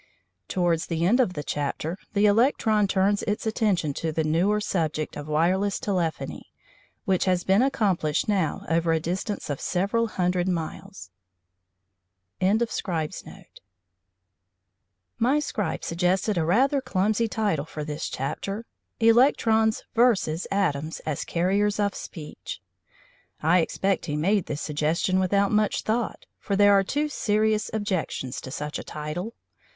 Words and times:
Towards 0.47 0.87
the 0.87 1.05
end 1.05 1.19
of 1.19 1.33
the 1.33 1.43
chapter 1.43 1.95
the 2.13 2.25
electron 2.25 2.87
turns 2.87 3.21
its 3.21 3.45
attention 3.45 3.93
to 3.93 4.11
the 4.11 4.23
newer 4.23 4.59
subject 4.59 5.15
of 5.15 5.27
wireless 5.27 5.79
telephony, 5.79 6.51
which 7.05 7.25
has 7.25 7.43
been 7.43 7.61
accomplished 7.61 8.27
now 8.27 8.65
over 8.67 8.93
a 8.93 8.99
distance 8.99 9.47
of 9.47 9.61
several 9.61 10.07
hundred 10.07 10.47
miles. 10.47 11.11
CHAPTER 12.39 12.65
XI 12.65 12.81
HOW 12.83 12.91
WE 12.95 12.97
REPRODUCE 12.97 13.15
SPEECH 13.15 13.61
My 15.19 15.39
scribe 15.39 15.83
suggested 15.83 16.35
a 16.35 16.45
rather 16.45 16.81
clumsy 16.81 17.27
title 17.27 17.65
for 17.65 17.83
this 17.83 18.09
chapter 18.09 18.65
"Electrons 18.99 19.83
versus 19.93 20.47
atoms 20.49 20.99
as 21.01 21.23
carriers 21.23 21.79
of 21.79 21.93
speech." 21.93 22.59
I 23.43 23.59
expect 23.59 24.07
he 24.07 24.15
made 24.17 24.47
this 24.47 24.61
suggestion 24.63 25.19
without 25.19 25.51
much 25.51 25.83
thought, 25.83 26.25
for 26.39 26.55
there 26.55 26.73
are 26.73 26.83
two 26.83 27.07
serious 27.07 27.69
objections 27.71 28.41
to 28.41 28.49
such 28.49 28.79
a 28.79 28.83
title. 28.83 29.35